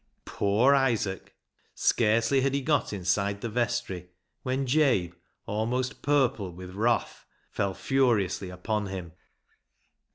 [0.25, 1.35] Poor Isaac!
[1.75, 4.09] scarcely had he got inside the vestry
[4.41, 5.13] when Jabe,
[5.45, 9.11] almost purple with wrath, fell furiously upon him.